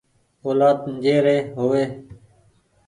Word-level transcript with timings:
اولآد 0.45 0.77
جي 1.03 1.15
ري 1.25 1.37
هووي۔ 1.57 1.85